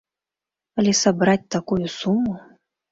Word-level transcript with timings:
Але 0.83 0.91
сабраць 1.03 1.49
такую 1.59 1.83
суму! 1.99 2.33